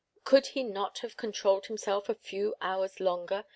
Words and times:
Could 0.23 0.47
he 0.47 0.63
not 0.63 0.97
have 1.05 1.15
controlled 1.15 1.67
himself 1.67 2.09
a 2.09 2.15
few 2.15 2.55
hours 2.59 2.99
longer? 2.99 3.45